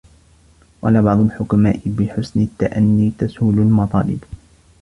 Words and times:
وَقَالَ 0.81 1.01
بَعْضُ 1.01 1.19
الْحُكَمَاءِ 1.19 1.81
بِحُسْنِ 1.89 2.41
التَّأَنِّي 2.41 3.11
تَسْهُلُ 3.19 3.53
الْمَطَالِبُ 3.59 4.19